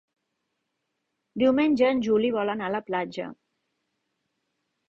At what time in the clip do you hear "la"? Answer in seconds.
2.77-2.83